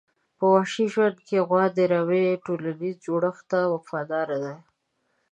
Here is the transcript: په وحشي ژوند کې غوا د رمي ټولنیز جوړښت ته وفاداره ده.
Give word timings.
په 0.37 0.45
وحشي 0.53 0.85
ژوند 0.93 1.17
کې 1.27 1.37
غوا 1.47 1.65
د 1.77 1.79
رمي 1.91 2.25
ټولنیز 2.45 2.95
جوړښت 3.05 3.43
ته 3.51 3.59
وفاداره 3.73 4.37
ده. 4.43 4.55